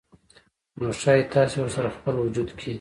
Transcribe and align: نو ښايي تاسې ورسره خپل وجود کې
نو 0.79 0.87
ښايي 1.01 1.23
تاسې 1.33 1.55
ورسره 1.59 1.89
خپل 1.97 2.15
وجود 2.23 2.49
کې 2.57 2.69